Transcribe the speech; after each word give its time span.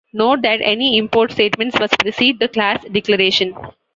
Note 0.13 0.41
that 0.41 0.61
any 0.63 0.97
import 0.97 1.31
statements 1.31 1.77
must 1.79 1.99
precede 1.99 2.39
the 2.39 2.47
class 2.47 2.83
declaration. 2.85 3.53